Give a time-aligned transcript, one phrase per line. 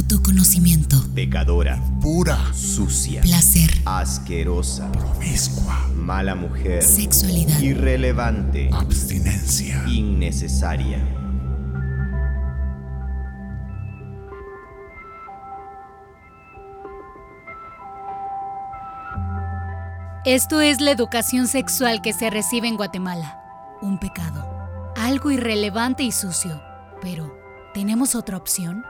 [0.00, 10.98] autoconocimiento, pecadora, pura, sucia, placer, asquerosa, promiscua, mala mujer, sexualidad, irrelevante, abstinencia, innecesaria.
[20.24, 23.38] Esto es la educación sexual que se recibe en Guatemala.
[23.82, 24.48] Un pecado,
[24.96, 26.62] algo irrelevante y sucio.
[27.02, 27.38] Pero,
[27.74, 28.82] ¿tenemos otra opción?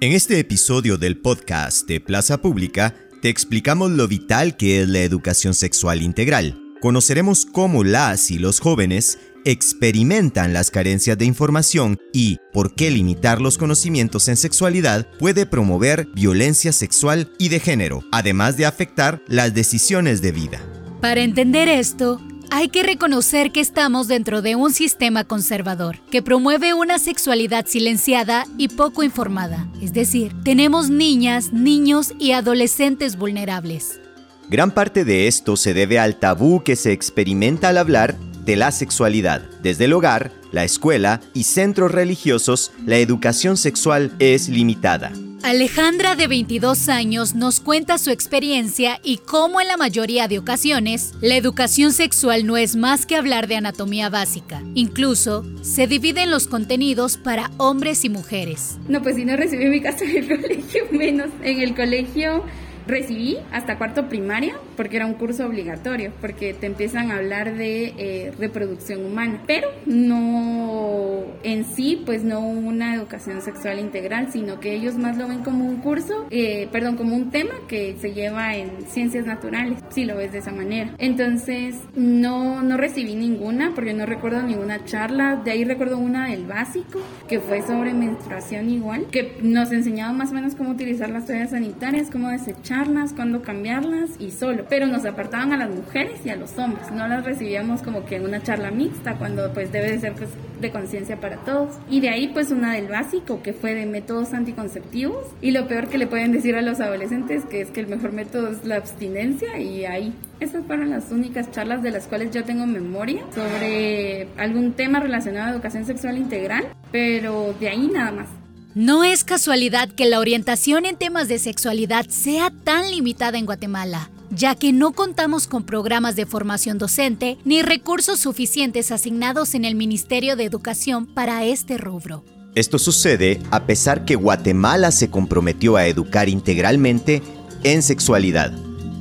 [0.00, 5.00] En este episodio del podcast de Plaza Pública, te explicamos lo vital que es la
[5.00, 6.56] educación sexual integral.
[6.80, 13.40] Conoceremos cómo las y los jóvenes experimentan las carencias de información y por qué limitar
[13.40, 19.52] los conocimientos en sexualidad puede promover violencia sexual y de género, además de afectar las
[19.52, 20.60] decisiones de vida.
[21.00, 26.74] Para entender esto, hay que reconocer que estamos dentro de un sistema conservador que promueve
[26.74, 29.68] una sexualidad silenciada y poco informada.
[29.82, 34.00] Es decir, tenemos niñas, niños y adolescentes vulnerables.
[34.48, 38.72] Gran parte de esto se debe al tabú que se experimenta al hablar de la
[38.72, 39.42] sexualidad.
[39.62, 45.12] Desde el hogar, la escuela y centros religiosos, la educación sexual es limitada.
[45.42, 51.14] Alejandra, de 22 años, nos cuenta su experiencia y cómo en la mayoría de ocasiones
[51.20, 54.62] la educación sexual no es más que hablar de anatomía básica.
[54.74, 58.78] Incluso se dividen los contenidos para hombres y mujeres.
[58.88, 62.44] No, pues si no recibí mi casa en el colegio, menos en el colegio
[62.88, 67.94] recibí hasta cuarto primaria porque era un curso obligatorio, porque te empiezan a hablar de
[67.98, 74.74] eh, reproducción humana, pero no en sí, pues no una educación sexual integral, sino que
[74.74, 78.56] ellos más lo ven como un curso, eh, perdón, como un tema que se lleva
[78.56, 80.94] en ciencias naturales, si lo ves de esa manera.
[80.98, 86.46] Entonces, no, no recibí ninguna, porque no recuerdo ninguna charla, de ahí recuerdo una del
[86.46, 91.26] básico, que fue sobre menstruación igual, que nos enseñaba más o menos cómo utilizar las
[91.26, 92.77] toallas sanitarias, cómo desechar
[93.16, 94.64] cuándo cambiarlas y solo.
[94.68, 96.90] Pero nos apartaban a las mujeres y a los hombres.
[96.92, 100.30] No las recibíamos como que en una charla mixta cuando pues debe de ser pues,
[100.60, 101.76] de conciencia para todos.
[101.90, 105.26] Y de ahí pues una del básico que fue de métodos anticonceptivos.
[105.40, 108.12] Y lo peor que le pueden decir a los adolescentes que es que el mejor
[108.12, 110.14] método es la abstinencia y ahí.
[110.40, 115.48] Esas fueron las únicas charlas de las cuales yo tengo memoria sobre algún tema relacionado
[115.48, 118.37] a educación sexual integral, pero de ahí nada más.
[118.78, 124.08] No es casualidad que la orientación en temas de sexualidad sea tan limitada en Guatemala,
[124.30, 129.74] ya que no contamos con programas de formación docente ni recursos suficientes asignados en el
[129.74, 132.24] Ministerio de Educación para este rubro.
[132.54, 137.20] Esto sucede a pesar que Guatemala se comprometió a educar integralmente
[137.64, 138.52] en sexualidad,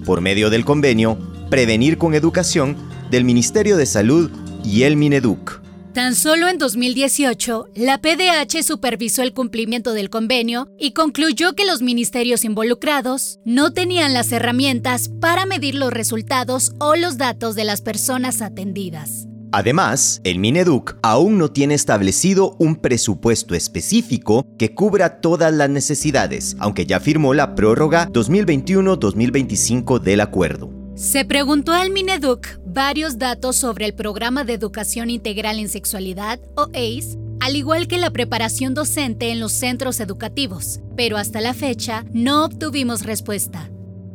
[0.06, 1.20] por medio del convenio
[1.52, 2.76] Prevenir con Educación
[3.12, 4.32] del Ministerio de Salud
[4.64, 5.67] y el Mineduc.
[5.98, 11.82] Tan solo en 2018, la PDH supervisó el cumplimiento del convenio y concluyó que los
[11.82, 17.82] ministerios involucrados no tenían las herramientas para medir los resultados o los datos de las
[17.82, 19.26] personas atendidas.
[19.52, 26.56] Además, el Mineduc aún no tiene establecido un presupuesto específico que cubra todas las necesidades,
[26.60, 30.87] aunque ya firmó la prórroga 2021-2025 del acuerdo.
[30.98, 36.70] Se preguntó al Mineduc varios datos sobre el programa de educación integral en sexualidad, o
[36.74, 42.04] ACE, al igual que la preparación docente en los centros educativos, pero hasta la fecha
[42.14, 43.70] no obtuvimos respuesta.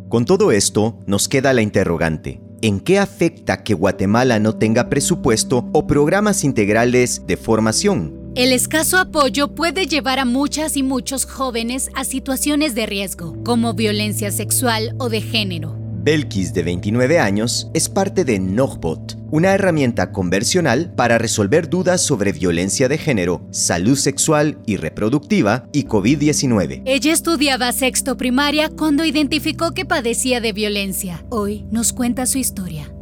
[0.08, 2.40] Con todo esto, nos queda la interrogante.
[2.62, 8.32] ¿En qué afecta que Guatemala no tenga presupuesto o programas integrales de formación?
[8.34, 13.72] El escaso apoyo puede llevar a muchas y muchos jóvenes a situaciones de riesgo, como
[13.72, 15.81] violencia sexual o de género.
[16.02, 22.32] Belkis, de 29 años, es parte de Nogbot, una herramienta conversional para resolver dudas sobre
[22.32, 26.82] violencia de género, salud sexual y reproductiva y COVID-19.
[26.86, 31.24] Ella estudiaba sexto primaria cuando identificó que padecía de violencia.
[31.28, 32.92] Hoy nos cuenta su historia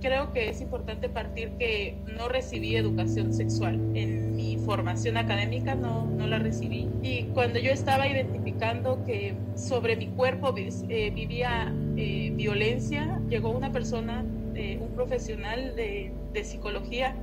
[0.00, 3.74] creo que es importante partir que no recibí educación sexual.
[3.94, 6.88] En mi formación académica no, no la recibí.
[7.02, 13.72] Y cuando yo estaba identificando que sobre mi cuerpo eh, vivía eh, violencia, llegó una
[13.72, 14.24] persona,
[14.54, 16.12] eh, un profesional de,
[16.44, 17.16] psicología.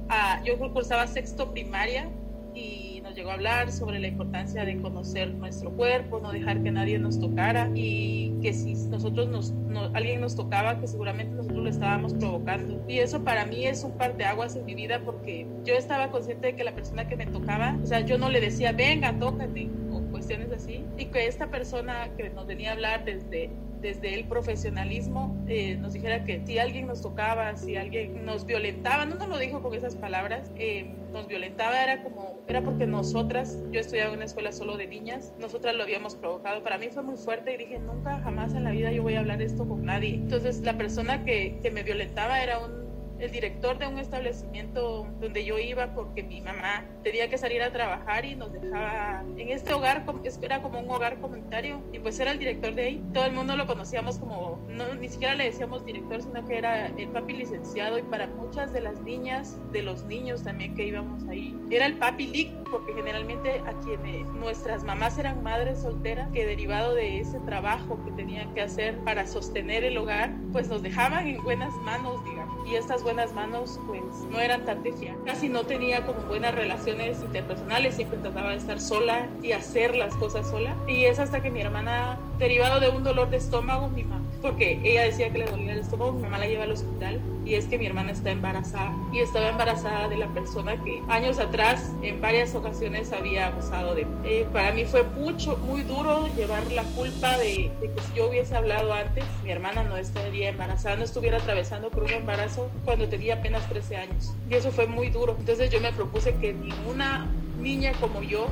[0.44, 2.10] Yo cursaba sexto primaria
[2.54, 7.00] y llegó a hablar sobre la importancia de conocer nuestro cuerpo, no dejar que nadie
[7.00, 9.54] nos tocara y que si nosotros nos,
[9.94, 12.84] alguien nos tocaba, que seguramente nosotros lo estábamos provocando.
[12.88, 16.12] Y eso para mí es un par de aguas en mi vida porque yo estaba
[16.12, 19.18] consciente de que la persona que me tocaba, o sea, yo no le decía, venga,
[19.18, 23.50] tócate, o cuestiones así, y que esta persona que nos venía a hablar desde
[23.86, 29.06] desde el profesionalismo eh, nos dijera que si alguien nos tocaba, si alguien nos violentaba,
[29.06, 33.60] no nos lo dijo con esas palabras, eh, nos violentaba era como, era porque nosotras,
[33.72, 36.64] yo estudiaba en una escuela solo de niñas, nosotras lo habíamos provocado.
[36.64, 39.20] Para mí fue muy fuerte y dije, nunca jamás en la vida yo voy a
[39.20, 40.16] hablar esto con nadie.
[40.16, 42.85] Entonces la persona que, que me violentaba era un
[43.26, 47.72] el director de un establecimiento donde yo iba porque mi mamá tenía que salir a
[47.72, 50.06] trabajar y nos dejaba en este hogar,
[50.42, 53.04] era como un hogar comunitario y pues era el director de ahí.
[53.14, 56.88] Todo el mundo lo conocíamos como, no, ni siquiera le decíamos director, sino que era
[56.88, 61.28] el papi licenciado y para muchas de las niñas, de los niños también que íbamos
[61.28, 66.46] ahí, era el papi lic porque generalmente a quienes nuestras mamás eran madres solteras que
[66.46, 71.28] derivado de ese trabajo que tenían que hacer para sostener el hogar, pues nos dejaban
[71.28, 72.68] en buenas manos, digamos.
[72.68, 74.94] Y estas buenas manos pues no eran tan de
[75.26, 80.16] Casi no tenía como buenas relaciones interpersonales, siempre trataba de estar sola y hacer las
[80.16, 80.76] cosas sola.
[80.88, 84.80] Y es hasta que mi hermana, derivado de un dolor de estómago, mi mamá, porque
[84.84, 87.66] ella decía que le dolía el estómago, mi mamá la lleva al hospital y es
[87.66, 92.22] que mi hermana está embarazada y estaba embarazada de la persona que años atrás en
[92.22, 94.12] varias ocasiones había abusado de mí.
[94.24, 98.30] Eh, para mí fue mucho, muy duro llevar la culpa de, de, que si yo
[98.30, 103.10] hubiese hablado antes, mi hermana no estaría embarazada, no estuviera atravesando por un embarazo cuando
[103.10, 104.32] tenía apenas 13 años.
[104.48, 105.36] Y eso fue muy duro.
[105.40, 107.28] Entonces yo me propuse que ninguna
[107.60, 108.46] niña como yo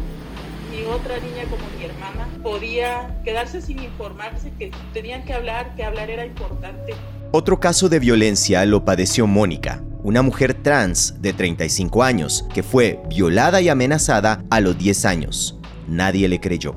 [0.82, 6.10] otra niña como mi hermana podía quedarse sin informarse, que tenían que hablar, que hablar
[6.10, 6.94] era importante.
[7.32, 13.00] Otro caso de violencia lo padeció Mónica, una mujer trans de 35 años que fue
[13.08, 15.60] violada y amenazada a los 10 años.
[15.88, 16.76] Nadie le creyó.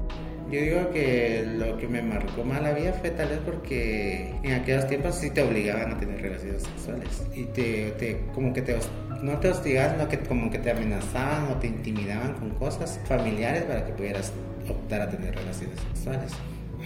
[0.50, 4.52] Yo digo que lo que me marcó más la vida fue tal vez porque en
[4.52, 8.76] aquellos tiempos sí te obligaban a tener relaciones sexuales y te, como que te
[9.22, 13.64] no te hostigaban, sino que como que te amenazaban o te intimidaban con cosas familiares
[13.64, 14.32] para que pudieras
[14.69, 16.32] optar a tener relaciones sexuales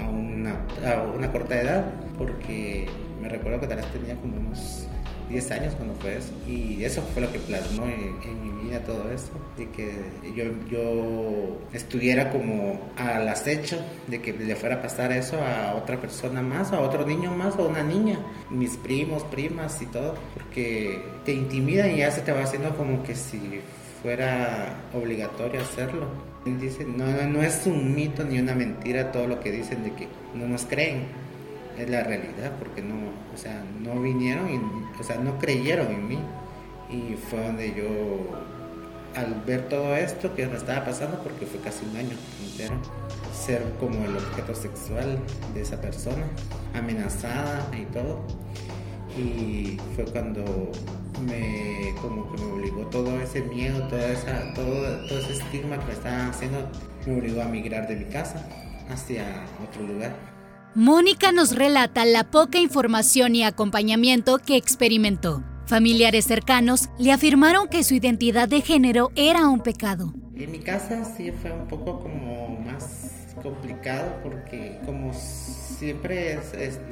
[0.00, 1.84] a una, a una corta edad
[2.16, 2.86] porque
[3.20, 4.88] me recuerdo que tal vez tenía como unos
[5.30, 6.32] 10 años cuando fue eso.
[6.46, 9.30] Y eso fue lo que plasmó en, mi vida todo eso.
[9.56, 9.92] De que
[10.34, 13.78] yo, yo estuviera como al acecho
[14.08, 17.56] de que le fuera a pasar eso a otra persona más, a otro niño más
[17.56, 18.18] o una niña.
[18.50, 20.14] Mis primos, primas y todo.
[20.34, 23.60] Porque te intimida y ya se te va haciendo como que si
[24.02, 26.06] fuera obligatorio hacerlo.
[26.44, 30.08] Dice, no, no es un mito ni una mentira todo lo que dicen de que
[30.34, 31.29] no nos creen
[31.80, 32.94] es la realidad, porque no,
[33.34, 36.18] o sea, no vinieron, y, o sea, no creyeron en mí.
[36.90, 38.42] Y fue donde yo,
[39.14, 42.16] al ver todo esto que me estaba pasando, porque fue casi un año
[42.50, 42.74] entero,
[43.32, 45.18] ser como el objeto sexual
[45.54, 46.26] de esa persona,
[46.74, 48.20] amenazada y todo.
[49.16, 50.72] Y fue cuando
[51.20, 55.86] me, como que me obligó todo ese miedo, toda esa, todo, todo ese estigma que
[55.86, 56.68] me estaban haciendo,
[57.06, 58.46] me obligó a migrar de mi casa
[58.88, 59.24] hacia
[59.66, 60.39] otro lugar.
[60.76, 65.42] Mónica nos relata la poca información y acompañamiento que experimentó.
[65.66, 70.14] Familiares cercanos le afirmaron que su identidad de género era un pecado.
[70.36, 73.10] En mi casa sí fue un poco como más
[73.42, 76.38] complicado porque como siempre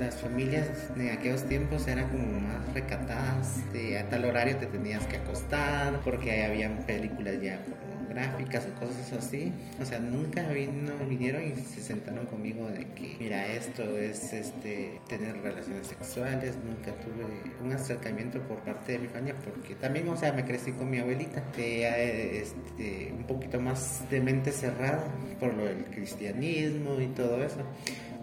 [0.01, 0.67] las familias
[0.97, 3.59] en aquellos tiempos eran como más recatadas,
[3.97, 7.61] a tal horario te tenías que acostar porque habían películas ya
[8.09, 9.53] gráficas o cosas así.
[9.81, 15.01] O sea, nunca vino, vinieron y se sentaron conmigo de que, mira, esto es este
[15.09, 16.57] tener relaciones sexuales.
[16.65, 17.25] Nunca tuve
[17.63, 20.99] un acercamiento por parte de mi familia porque también, o sea, me crecí con mi
[20.99, 25.05] abuelita, de, este, un poquito más de mente cerrada
[25.41, 27.59] por lo del cristianismo y todo eso.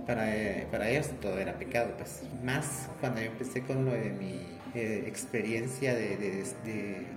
[0.06, 0.28] Para,
[0.70, 2.22] para ellos todo era pecado, pues.
[2.44, 6.44] Más cuando yo empecé con lo de mi experiencia de,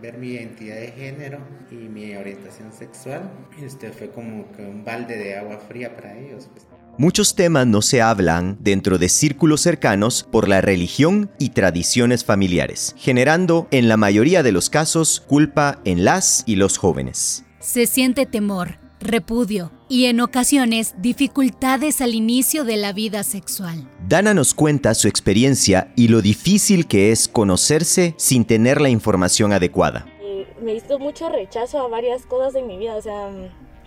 [0.00, 1.38] ver mi identidad de género
[1.70, 3.30] y mi orientación sexual.
[3.62, 6.48] Este fue como que un balde de agua fría para ellos.
[6.52, 6.66] Pues.
[6.96, 12.94] Muchos temas no se hablan dentro de círculos cercanos por la religión y tradiciones familiares,
[12.98, 17.44] generando en la mayoría de los casos culpa en las y los jóvenes.
[17.60, 23.88] Se siente temor, repudio y en ocasiones dificultades al inicio de la vida sexual.
[24.06, 29.52] Dana nos cuenta su experiencia y lo difícil que es conocerse sin tener la información
[29.52, 30.06] adecuada.
[30.60, 33.30] Me hizo mucho rechazo a varias cosas en mi vida, o sea,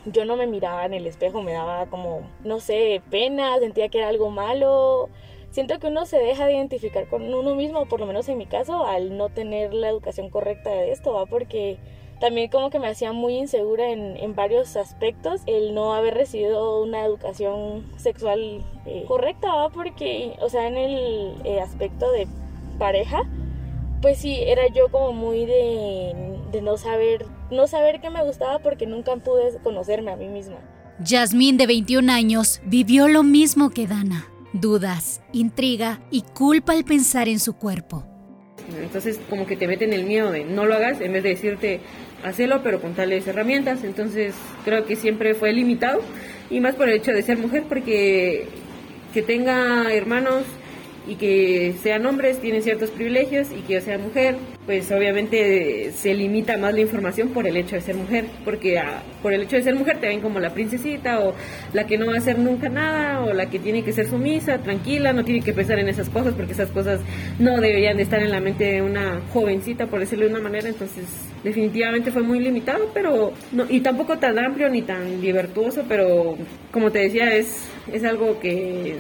[0.06, 4.00] yo no me miraba en el espejo, me daba como, no sé, pena, sentía que
[4.00, 5.10] era algo malo.
[5.52, 8.46] Siento que uno se deja de identificar con uno mismo, por lo menos en mi
[8.46, 11.26] caso, al no tener la educación correcta de esto, ¿va?
[11.26, 11.78] porque
[12.22, 16.82] también como que me hacía muy insegura en, en varios aspectos el no haber recibido
[16.84, 22.28] una educación sexual eh, correcta, porque, o sea, en el eh, aspecto de
[22.78, 23.24] pareja,
[24.04, 28.60] pues sí, era yo como muy de, de no saber, no saber qué me gustaba
[28.60, 30.58] porque nunca pude conocerme a mí misma.
[31.00, 34.28] Yasmín, de 21 años, vivió lo mismo que Dana.
[34.54, 38.11] dudas, intriga y culpa al pensar en su cuerpo.
[38.80, 41.80] Entonces como que te meten el miedo de no lo hagas en vez de decirte
[42.24, 43.84] hacelo pero con tales herramientas.
[43.84, 44.36] Entonces
[44.66, 46.02] creo que siempre fue limitado
[46.50, 48.46] y más por el hecho de ser mujer porque
[49.14, 50.44] que tenga hermanos
[51.08, 56.14] y que sean hombres tienen ciertos privilegios y que yo sea mujer, pues obviamente se
[56.14, 59.56] limita más la información por el hecho de ser mujer, porque ah, por el hecho
[59.56, 61.34] de ser mujer te ven como la princesita o
[61.74, 64.60] la que no va a hacer nunca nada o la que tiene que ser sumisa,
[64.60, 67.00] tranquila, no tiene que pensar en esas cosas porque esas cosas
[67.40, 70.70] no deberían de estar en la mente de una jovencita, por decirlo de una manera,
[70.70, 71.06] entonces
[71.44, 76.38] definitivamente fue muy limitado, pero no, y tampoco tan amplio ni tan divertuoso, pero
[76.72, 78.98] como te decía, es, es algo que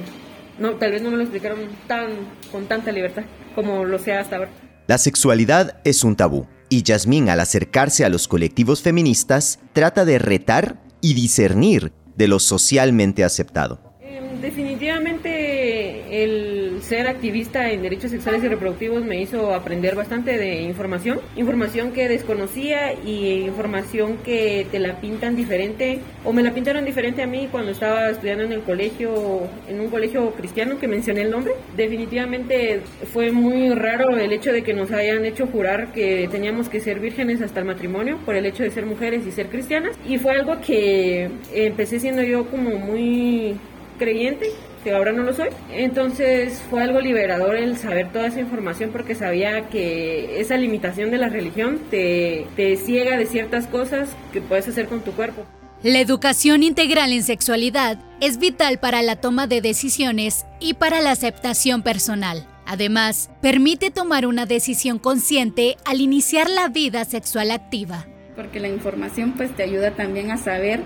[0.62, 2.12] no, tal vez no me lo explicaron tan,
[2.51, 3.24] con tanta libertad
[3.56, 4.51] como lo sea hasta ahora.
[4.88, 10.20] La sexualidad es un tabú, y Yasmín al acercarse a los colectivos feministas trata de
[10.20, 13.80] retar y discernir de lo socialmente aceptado.
[14.01, 20.62] Em, definitivamente el ser activista en derechos sexuales y reproductivos me hizo aprender bastante de
[20.62, 26.86] información, información que desconocía y información que te la pintan diferente o me la pintaron
[26.86, 31.22] diferente a mí cuando estaba estudiando en el colegio, en un colegio cristiano que mencioné
[31.22, 31.54] el nombre.
[31.78, 32.82] Definitivamente
[33.14, 37.00] fue muy raro el hecho de que nos hayan hecho jurar que teníamos que ser
[37.00, 39.96] vírgenes hasta el matrimonio por el hecho de ser mujeres y ser cristianas.
[40.08, 43.56] Y fue algo que empecé siendo yo como muy
[43.98, 44.48] creyente
[44.84, 45.50] que ahora no lo soy.
[45.72, 51.18] Entonces fue algo liberador el saber toda esa información porque sabía que esa limitación de
[51.18, 55.46] la religión te, te ciega de ciertas cosas que puedes hacer con tu cuerpo.
[55.84, 61.10] La educación integral en sexualidad es vital para la toma de decisiones y para la
[61.10, 62.46] aceptación personal.
[62.68, 68.06] Además, permite tomar una decisión consciente al iniciar la vida sexual activa.
[68.36, 70.82] Porque la información pues te ayuda también a saber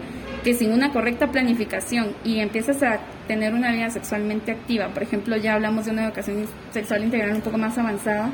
[0.45, 5.37] que sin una correcta planificación y empiezas a tener una vida sexualmente activa, por ejemplo,
[5.37, 8.29] ya hablamos de una educación sexual integral un poco más avanzada,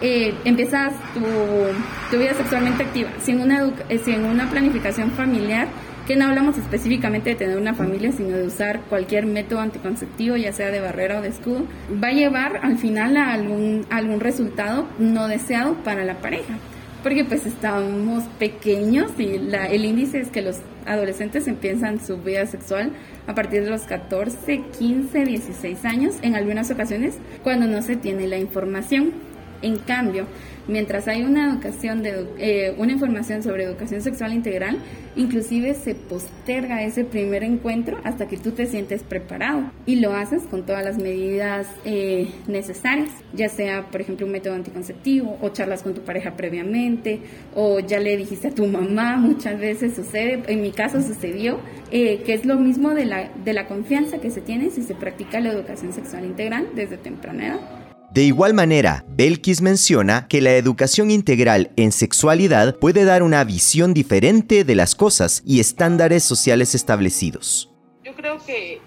[0.00, 5.68] eh, empiezas tu, vida sexualmente activa, sin una, eh, sin una planificación familiar,
[6.06, 10.52] que no hablamos específicamente de tener una familia, sino de usar cualquier método anticonceptivo, ya
[10.52, 11.66] sea de barrera o de escudo,
[12.02, 16.54] va a llevar al final a algún, algún resultado no deseado para la pareja
[17.02, 22.46] porque pues estamos pequeños y la, el índice es que los adolescentes empiezan su vida
[22.46, 22.92] sexual
[23.26, 28.26] a partir de los 14, 15, 16 años, en algunas ocasiones cuando no se tiene
[28.26, 29.12] la información.
[29.60, 30.26] En cambio,
[30.68, 34.78] mientras hay una educación de eh, una información sobre educación sexual integral,
[35.16, 40.44] inclusive se posterga ese primer encuentro hasta que tú te sientes preparado y lo haces
[40.44, 45.82] con todas las medidas eh, necesarias, ya sea por ejemplo un método anticonceptivo o charlas
[45.82, 47.20] con tu pareja previamente
[47.54, 51.58] o ya le dijiste a tu mamá, muchas veces sucede, en mi caso sucedió,
[51.90, 54.94] eh, que es lo mismo de la, de la confianza que se tiene si se
[54.94, 57.77] practica la educación sexual integral desde temprana edad.
[58.10, 63.92] De igual manera, Belkis menciona que la educación integral en sexualidad puede dar una visión
[63.92, 67.70] diferente de las cosas y estándares sociales establecidos.
[68.02, 68.80] Yo creo que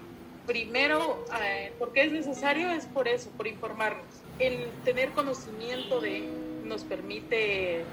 [0.44, 4.04] primero, eh, porque es necesario, es por eso, por informarnos.
[4.40, 6.28] El tener conocimiento de
[6.64, 7.84] nos permite,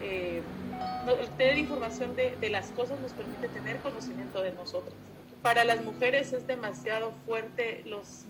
[0.00, 0.42] eh,
[1.20, 4.94] el tener información de, de las cosas nos permite tener conocimiento de nosotros.
[5.42, 8.26] Para las mujeres es demasiado fuerte los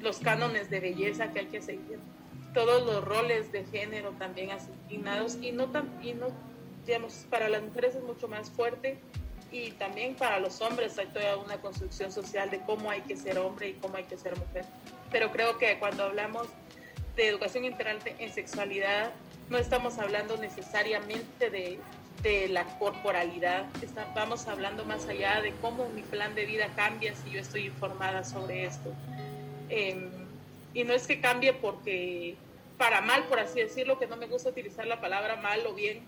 [0.00, 1.98] los cánones de belleza que hay que seguir,
[2.54, 6.28] todos los roles de género también asignados y no tan, y no,
[6.86, 8.98] digamos, para las mujeres es mucho más fuerte
[9.52, 13.38] y también para los hombres hay toda una construcción social de cómo hay que ser
[13.38, 14.64] hombre y cómo hay que ser mujer.
[15.10, 16.48] Pero creo que cuando hablamos
[17.14, 19.10] de educación integral en sexualidad,
[19.48, 21.78] no estamos hablando necesariamente de,
[22.22, 27.30] de la corporalidad, estamos hablando más allá de cómo mi plan de vida cambia si
[27.30, 28.92] yo estoy informada sobre esto.
[29.68, 30.10] Em,
[30.74, 32.36] y no es que cambie porque
[32.76, 36.00] para mal, por así decirlo, que no me gusta utilizar la palabra mal o bien,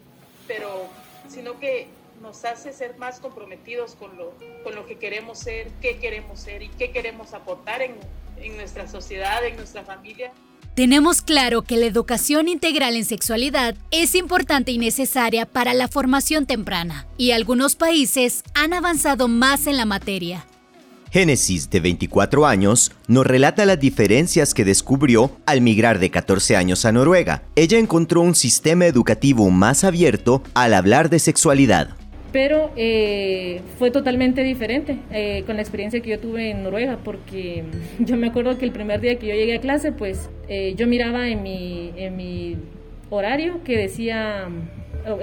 [0.47, 0.89] pero
[1.29, 1.87] sino que
[2.23, 4.35] nos hace ser más comprometidos con lo,
[4.65, 7.95] con lo que queremos ser, qué queremos ser y qué queremos aportar en,
[8.41, 10.33] en nuestra sociedad, en nuestra familia.
[10.75, 16.47] Tenemos claro que la educación integral en sexualidad es importante y necesaria para la formación
[16.47, 20.47] temprana, y algunos países han avanzado más en la materia.
[21.11, 26.85] Génesis, de 24 años, nos relata las diferencias que descubrió al migrar de 14 años
[26.85, 27.43] a Noruega.
[27.57, 31.97] Ella encontró un sistema educativo más abierto al hablar de sexualidad.
[32.31, 37.65] Pero eh, fue totalmente diferente eh, con la experiencia que yo tuve en Noruega, porque
[37.99, 40.87] yo me acuerdo que el primer día que yo llegué a clase, pues eh, yo
[40.87, 42.57] miraba en mi, en mi
[43.09, 44.49] horario que decía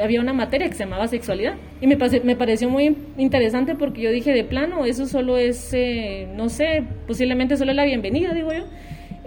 [0.02, 4.12] había una materia que se llamaba sexualidad y me, me pareció muy interesante porque yo
[4.12, 8.52] dije de plano, eso solo es, eh, no sé, posiblemente solo es la bienvenida, digo
[8.52, 8.66] yo.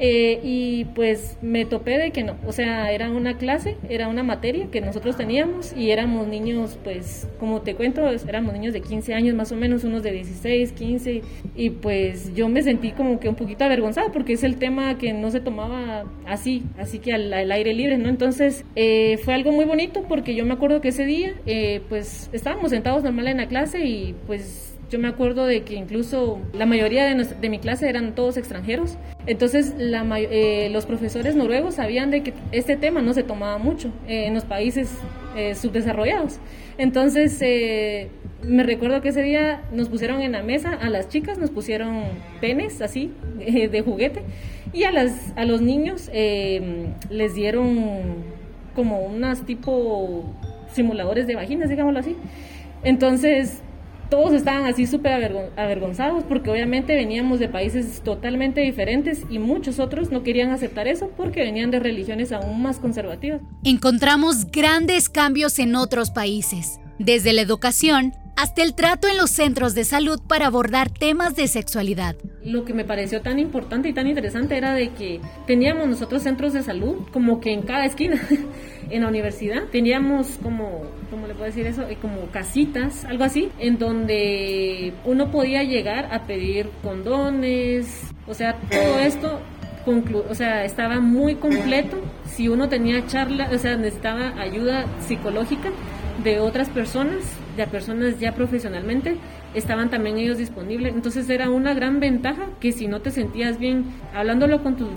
[0.00, 4.22] Eh, y pues me topé de que no, o sea, era una clase, era una
[4.22, 9.14] materia que nosotros teníamos y éramos niños, pues, como te cuento, éramos niños de 15
[9.14, 11.22] años más o menos, unos de 16, 15,
[11.56, 15.12] y pues yo me sentí como que un poquito avergonzada porque es el tema que
[15.12, 18.08] no se tomaba así, así que al, aire libre, ¿no?
[18.08, 22.30] Entonces eh, fue algo muy bonito porque yo me acuerdo que ese día, eh, pues,
[22.32, 26.64] estábamos sentados normal en la clase y pues yo me acuerdo de que incluso la
[26.64, 28.96] mayoría de, mi clase eran todos extranjeros.
[29.26, 34.26] Entonces eh, los profesores noruegos sabían de que este tema no se tomaba mucho eh,
[34.26, 34.90] en los países
[35.36, 36.38] eh, subdesarrollados.
[36.78, 37.38] Entonces
[38.42, 42.04] me recuerdo que ese día nos pusieron en la mesa a las chicas, nos pusieron
[42.40, 44.22] penes así de juguete
[44.72, 44.92] y a,
[45.36, 48.38] a los niños les dieron
[48.74, 50.24] como unas tipo
[50.72, 52.16] simuladores de vaginas, digámoslo así.
[52.84, 53.60] Entonces
[54.08, 55.12] todos estaban así súper
[55.56, 61.10] avergonzados porque obviamente veníamos de países totalmente diferentes y muchos otros no querían aceptar eso
[61.16, 63.40] porque venían de religiones aún más conservativas.
[63.64, 69.74] Encontramos grandes cambios en otros países, desde la educación hasta el trato en los centros
[69.74, 72.14] de salud para abordar temas de sexualidad.
[72.44, 76.52] Lo que me pareció tan importante y tan interesante era de que teníamos nosotros centros
[76.52, 78.16] de salud como que en cada esquina.
[78.90, 81.82] en la universidad teníamos como, ¿cómo le puedo decir eso?
[81.88, 88.54] Eh, como casitas, algo así, en donde uno podía llegar a pedir condones, o sea,
[88.70, 89.40] todo esto
[90.28, 91.96] o sea, estaba muy completo.
[92.26, 95.70] Si uno tenía charla, o sea, necesitaba ayuda psicológica
[96.22, 97.24] de otras personas,
[97.58, 99.16] de personas ya profesionalmente,
[99.54, 100.94] estaban también ellos disponibles.
[100.94, 104.88] Entonces era una gran ventaja que si no te sentías bien hablándolo con tus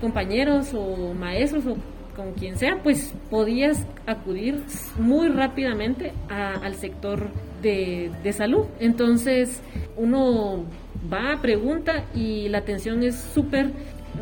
[0.00, 1.76] compañeros o maestros o
[2.16, 4.62] con quien sea, pues podías acudir
[4.98, 7.28] muy rápidamente al sector
[7.62, 8.66] de, de salud.
[8.78, 9.62] Entonces
[9.96, 10.64] uno
[11.12, 13.70] va, pregunta y la atención es súper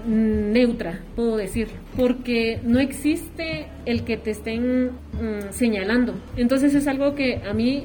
[0.07, 6.15] neutra, puedo decir, porque no existe el que te estén mm, señalando.
[6.37, 7.85] Entonces es algo que a mí,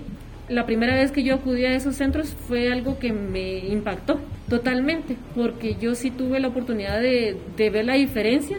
[0.49, 5.15] la primera vez que yo acudí a esos centros fue algo que me impactó totalmente,
[5.35, 8.57] porque yo sí tuve la oportunidad de, de ver la diferencia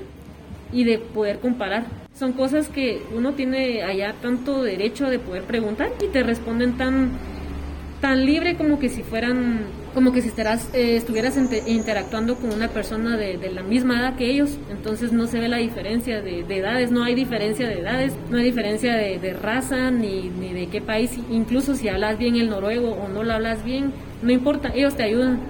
[0.72, 1.86] y de poder comparar.
[2.14, 7.10] Son cosas que uno tiene allá tanto derecho de poder preguntar y te responden tan,
[8.00, 9.60] tan libre como que si fueran
[9.94, 14.30] como que si estarás, eh, estuvieras interactuando con una persona de, la misma edad que
[14.30, 18.38] ellos, entonces no se ve la diferencia de, edades, no hay diferencia de edades, no
[18.38, 22.90] hay diferencia de, raza ni, ni, de qué país, incluso si hablas bien el noruego
[22.90, 25.40] o no lo hablas bien, no importa, ellos te ayudan.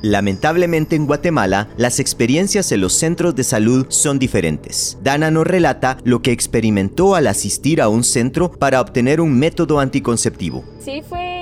[0.00, 4.96] Lamentablemente en Guatemala, las experiencias en los centros de salud son diferentes.
[5.02, 9.80] Dana nos relata lo que experimentó al asistir a un centro para obtener un método
[9.80, 10.64] anticonceptivo.
[10.78, 11.37] Sí, fue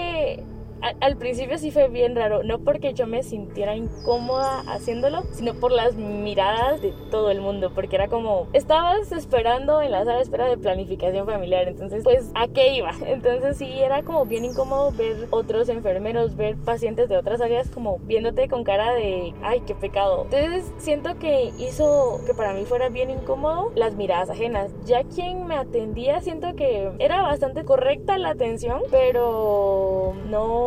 [0.80, 5.72] al principio sí fue bien raro, no porque yo me sintiera incómoda haciéndolo, sino por
[5.72, 10.22] las miradas de todo el mundo, porque era como, estabas esperando en la sala de
[10.22, 12.92] espera de planificación familiar, entonces pues a qué iba.
[13.06, 17.98] Entonces sí era como bien incómodo ver otros enfermeros, ver pacientes de otras áreas como
[18.00, 20.24] viéndote con cara de, ay, qué pecado.
[20.24, 24.70] Entonces siento que hizo que para mí fuera bien incómodo las miradas ajenas.
[24.84, 30.65] Ya quien me atendía siento que era bastante correcta la atención, pero no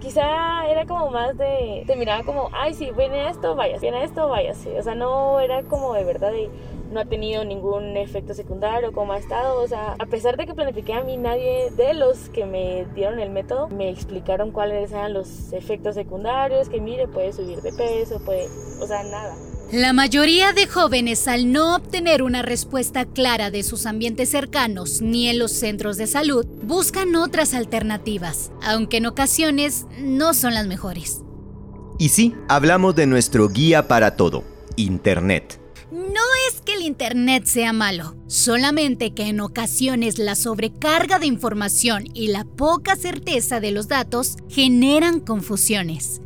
[0.00, 4.28] quizá era como más de, te miraba como, ay, si viene esto, vaya, viene esto,
[4.28, 6.50] vaya, O sea, no era como de verdad de,
[6.90, 9.60] no ha tenido ningún efecto secundario, como ha estado.
[9.60, 13.18] O sea, a pesar de que planifiqué a mí, nadie de los que me dieron
[13.18, 18.24] el método me explicaron cuáles eran los efectos secundarios, que mire, puede subir de peso,
[18.24, 18.46] puede,
[18.80, 19.34] o sea, nada.
[19.72, 25.28] La mayoría de jóvenes al no obtener una respuesta clara de sus ambientes cercanos ni
[25.28, 31.22] en los centros de salud, buscan otras alternativas, aunque en ocasiones no son las mejores.
[31.98, 34.44] Y sí, hablamos de nuestro guía para todo,
[34.76, 35.60] Internet.
[35.90, 42.04] No es que el Internet sea malo, solamente que en ocasiones la sobrecarga de información
[42.14, 46.20] y la poca certeza de los datos generan confusiones.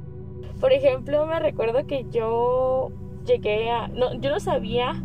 [0.61, 2.91] Por ejemplo, me recuerdo que yo
[3.29, 3.89] llegué a...
[3.89, 5.01] No, yo no sabía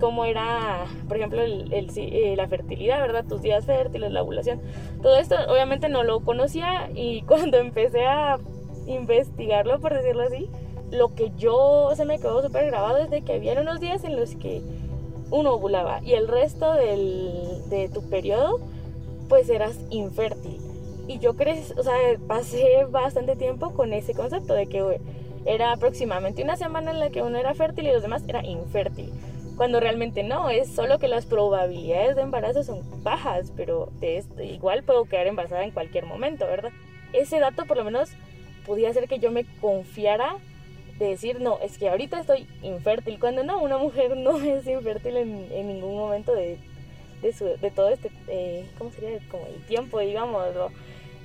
[0.00, 3.24] cómo era, por ejemplo, el, eh, la fertilidad, ¿verdad?
[3.28, 4.60] Tus días fértiles, la ovulación.
[5.02, 8.38] Todo esto obviamente no lo conocía y cuando empecé a
[8.86, 10.48] investigarlo, por decirlo así,
[10.90, 14.16] lo que yo se me quedó súper grabado es de que había unos días en
[14.16, 14.62] los que
[15.30, 18.58] uno ovulaba y el resto del, de tu periodo
[19.28, 20.58] pues eras infértil.
[21.06, 21.94] Y yo crecí, o sea,
[22.26, 25.00] pasé bastante tiempo con ese concepto de que
[25.46, 29.12] era aproximadamente una semana en la que uno era fértil y los demás era infértil.
[29.56, 34.82] cuando realmente no, es solo que las probabilidades de embarazo son bajas, pero de igual
[34.84, 36.70] puedo quedar embarazada en cualquier momento, ¿verdad?
[37.12, 38.10] Ese dato por lo menos
[38.64, 40.36] podía hacer que yo me confiara
[40.98, 45.16] de decir, no, es que ahorita estoy infértil, cuando no, una mujer no es infértil
[45.16, 46.58] en, ningún momento de,
[47.22, 49.18] de, todo este, eh, ¿cómo sería?
[49.30, 50.46] Como el tiempo, digamos,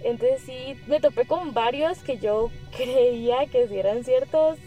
[0.06, 4.58] Entonces sí, me topé con varios que yo creía que sí eran ciertos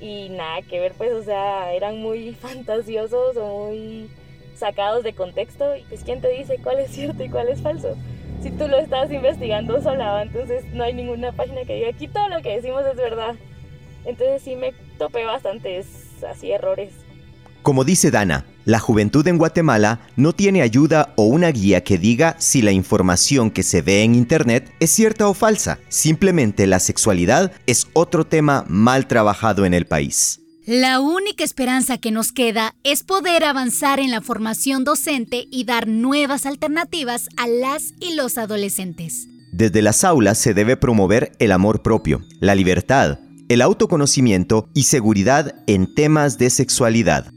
[0.00, 4.08] y nada que ver, pues, o sea, eran muy fantasiosos o muy
[4.54, 5.76] sacados de contexto.
[5.76, 7.96] Y pues, ¿quién te dice cuál es cierto y cuál es falso?
[8.42, 12.28] Si tú lo estás investigando sola, entonces no hay ninguna página que diga aquí todo
[12.28, 13.34] lo que decimos es verdad.
[14.04, 16.92] Entonces sí me topé bastantes así errores.
[17.62, 22.34] Como dice Dana, la juventud en Guatemala no tiene ayuda o una guía que diga
[22.40, 25.78] si la información que se ve en Internet es cierta o falsa.
[25.88, 30.40] Simplemente la sexualidad es otro tema mal trabajado en el país.
[30.66, 35.86] La única esperanza que nos queda es poder avanzar en la formación docente y dar
[35.86, 39.28] nuevas alternativas a las y los adolescentes.
[39.52, 45.54] Desde las aulas se debe promover el amor propio, la libertad, el autoconocimiento y seguridad
[45.68, 47.32] en temas de sexualidad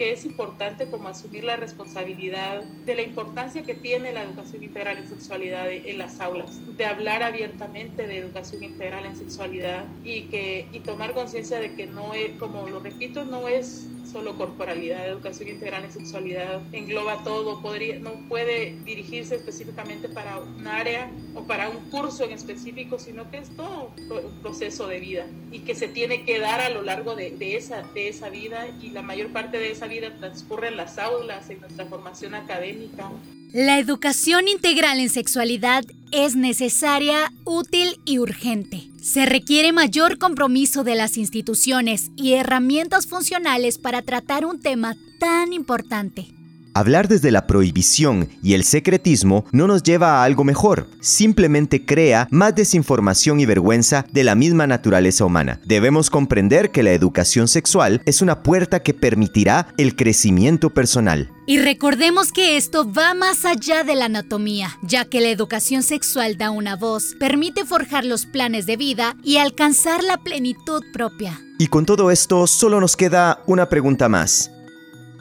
[0.00, 4.96] que es importante como asumir la responsabilidad de la importancia que tiene la educación integral
[4.96, 10.66] en sexualidad en las aulas, de hablar abiertamente de educación integral en sexualidad y, que,
[10.72, 15.48] y tomar conciencia de que no es, como lo repito, no es solo corporalidad, educación
[15.48, 21.68] integral en sexualidad, engloba todo, podría, no puede dirigirse específicamente para un área o para
[21.68, 25.88] un curso en específico, sino que es todo un proceso de vida y que se
[25.88, 29.32] tiene que dar a lo largo de, de, esa, de esa vida y la mayor
[29.32, 29.86] parte de esa
[30.18, 33.10] transcurre en las aulas, en nuestra formación académica.
[33.52, 38.88] La educación integral en sexualidad es necesaria, útil y urgente.
[39.02, 45.52] Se requiere mayor compromiso de las instituciones y herramientas funcionales para tratar un tema tan
[45.52, 46.28] importante.
[46.72, 52.28] Hablar desde la prohibición y el secretismo no nos lleva a algo mejor, simplemente crea
[52.30, 55.60] más desinformación y vergüenza de la misma naturaleza humana.
[55.64, 61.32] Debemos comprender que la educación sexual es una puerta que permitirá el crecimiento personal.
[61.44, 66.38] Y recordemos que esto va más allá de la anatomía, ya que la educación sexual
[66.38, 71.40] da una voz, permite forjar los planes de vida y alcanzar la plenitud propia.
[71.58, 74.52] Y con todo esto solo nos queda una pregunta más.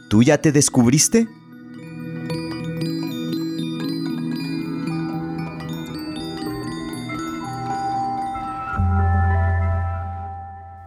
[0.09, 1.27] ¿Tú ya te descubriste?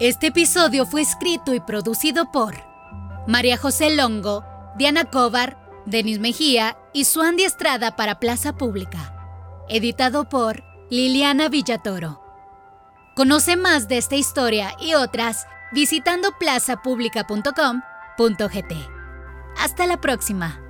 [0.02, 2.56] Este episodio fue escrito y producido por
[3.28, 4.44] María José Longo,
[4.76, 9.14] Diana Cobar, Denis Mejía y Suandi Estrada para Plaza Pública.
[9.68, 12.20] Editado por Liliana Villatoro.
[13.14, 18.74] Conoce más de esta historia y otras visitando plazapublica.com.gt.
[19.56, 20.60] Hasta la próxima.